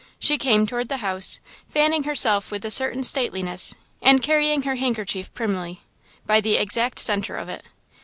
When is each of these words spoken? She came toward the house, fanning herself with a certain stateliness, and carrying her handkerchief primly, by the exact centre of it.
She 0.17 0.39
came 0.39 0.65
toward 0.65 0.89
the 0.89 0.97
house, 1.05 1.39
fanning 1.69 2.05
herself 2.05 2.49
with 2.49 2.65
a 2.65 2.71
certain 2.71 3.03
stateliness, 3.03 3.75
and 4.01 4.23
carrying 4.23 4.63
her 4.63 4.73
handkerchief 4.73 5.31
primly, 5.35 5.81
by 6.25 6.41
the 6.41 6.55
exact 6.55 6.97
centre 6.97 7.37
of 7.37 7.49
it. 7.49 7.61